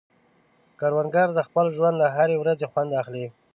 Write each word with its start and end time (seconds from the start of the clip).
کروندګر 0.79 1.27
د 1.33 1.39
خپل 1.47 1.65
ژوند 1.75 1.95
له 2.01 2.07
هرې 2.15 2.35
ورځې 2.39 2.65
خوند 2.71 2.91
اخلي 3.01 3.25